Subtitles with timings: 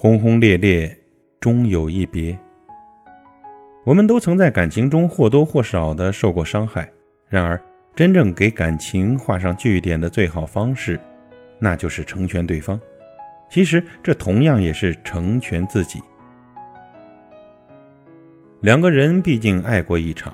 [0.00, 0.96] 轰轰烈烈，
[1.40, 2.38] 终有一别。
[3.84, 6.88] 我们都曾在感情中或多或少的受过伤害，
[7.28, 7.60] 然而，
[7.96, 11.00] 真正给感情画上句点的最好方式，
[11.58, 12.80] 那就是成全对方。
[13.50, 16.00] 其实，这同样也是成全自己。
[18.60, 20.32] 两个人毕竟爱过一场，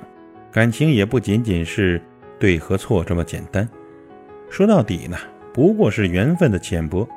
[0.52, 1.98] 感情也不仅仅是
[2.38, 3.66] 对和错这么简单。
[4.50, 5.16] 说到底呢，
[5.54, 7.08] 不过是缘分的浅薄。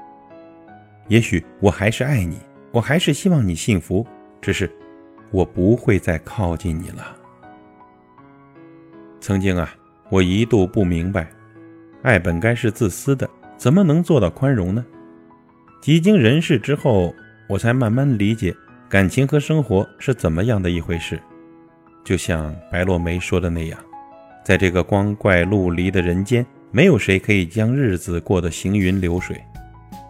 [1.08, 2.38] 也许我还是爱你，
[2.72, 4.06] 我还是希望你幸福，
[4.42, 4.70] 只是
[5.32, 7.16] 我不会再靠近你了。
[9.22, 9.74] 曾经啊，
[10.10, 11.30] 我一度不明白，
[12.02, 14.86] 爱本该是自私的，怎么能做到宽容呢？
[15.82, 17.14] 几经人事之后，
[17.48, 18.54] 我才慢慢理解
[18.90, 21.20] 感情和生活是怎么样的一回事。
[22.04, 23.80] 就像白落梅说的那样，
[24.44, 29.42] 在这个光怪陆离的人间，没有谁可以将日子过得行云流水。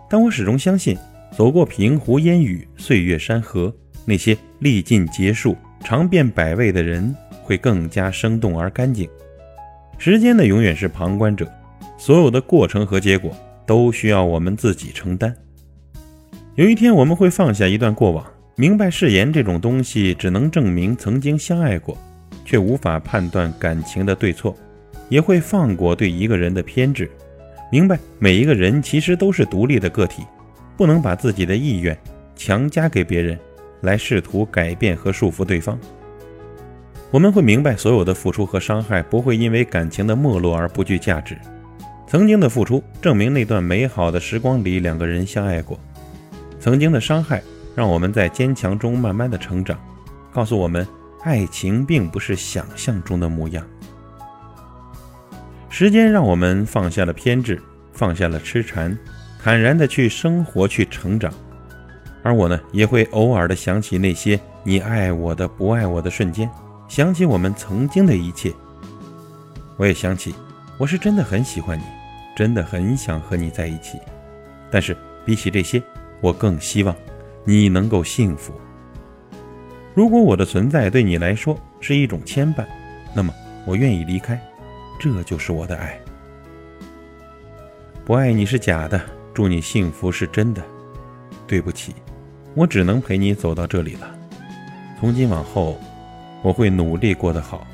[0.09, 0.97] 但我始终相信，
[1.35, 3.73] 走过平湖烟雨、岁月山河，
[4.05, 9.09] 那些历尽劫数、尝遍百味的人，会更加生动而干净。
[9.97, 11.51] 时间呢，永远是旁观者，
[11.97, 15.35] 所有的过程和结果都需要我们自己承担。
[16.55, 21.97] 有一天，我们会放下一段过往，明白誓言这种东西只能证明曾经相爱过，
[22.45, 24.55] 却无法判断感情的对错，
[25.09, 27.09] 也会放过对一个人的偏执。
[27.69, 30.23] 明白，每一个人其实都是独立的个体，
[30.77, 31.97] 不能把自己的意愿
[32.35, 33.37] 强加给别人，
[33.81, 35.77] 来试图改变和束缚对方。
[37.11, 41.37] 我们会明白，所有的付出和伤害不会因为感情的没落而不具价值。
[42.07, 45.77] 曾经的付出证明那段美好的时光里两个人相爱过，
[46.59, 47.43] 曾经的伤害
[47.75, 49.77] 让我们在坚强中慢慢的成长，
[50.31, 50.87] 告诉我们
[51.23, 53.65] 爱情并不是想象中的模样。
[55.79, 57.61] 时间让我们放下了偏执，
[57.93, 58.97] 放下了痴缠，
[59.39, 61.31] 坦然的去生活，去成长。
[62.23, 66.49] 而我呢，也会偶尔的想起那些你爱我的、不爱我的瞬间，
[66.87, 68.51] 想起我们曾经的一切。
[69.77, 70.33] 我也想起，
[70.79, 71.83] 我是真的很喜欢你，
[72.35, 73.99] 真的很想和你在一起。
[74.71, 75.79] 但是比起这些，
[76.21, 76.95] 我更希望
[77.45, 78.51] 你能够幸福。
[79.93, 82.65] 如果我的存在对你来说是一种牵绊，
[83.13, 83.31] 那么
[83.63, 84.41] 我愿意离开。
[84.99, 85.99] 这就是我的爱，
[88.03, 88.99] 不爱你是假的，
[89.33, 90.63] 祝你幸福是真的。
[91.45, 91.95] 对不起，
[92.55, 94.13] 我只能陪你走到这里了。
[94.99, 95.79] 从今往后，
[96.43, 97.65] 我会努力过得好，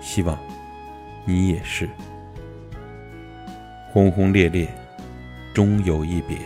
[0.00, 0.38] 希望
[1.24, 1.88] 你也是。
[3.92, 4.66] 轰轰烈烈，
[5.52, 6.38] 终有一别。